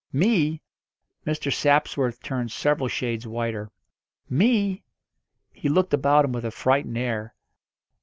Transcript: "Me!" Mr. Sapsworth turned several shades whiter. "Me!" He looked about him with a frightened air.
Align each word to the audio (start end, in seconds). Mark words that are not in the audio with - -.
"Me!" 0.11 0.63
Mr. 1.27 1.53
Sapsworth 1.53 2.23
turned 2.23 2.51
several 2.51 2.87
shades 2.87 3.27
whiter. 3.27 3.69
"Me!" 4.27 4.81
He 5.53 5.69
looked 5.69 5.93
about 5.93 6.25
him 6.25 6.31
with 6.31 6.43
a 6.43 6.49
frightened 6.49 6.97
air. 6.97 7.35